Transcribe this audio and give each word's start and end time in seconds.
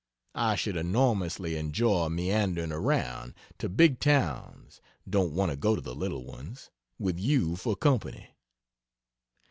I 0.33 0.55
should 0.55 0.77
enormously 0.77 1.55
enjoy 1.55 2.09
meandering 2.09 2.71
around 2.71 3.35
(to 3.59 3.69
big 3.69 3.99
towns 3.99 4.81
don't 5.07 5.33
want 5.33 5.51
to 5.51 5.55
go 5.55 5.75
to 5.75 5.81
the 5.81 5.93
little 5.93 6.25
ones) 6.25 6.71
with 6.97 7.19
you 7.19 7.55
for 7.55 7.75
company. 7.75 8.31